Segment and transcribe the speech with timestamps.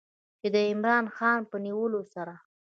[0.39, 2.33] چې د عمران خان په نیولو سره